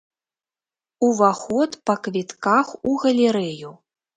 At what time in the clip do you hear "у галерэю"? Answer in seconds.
2.93-3.69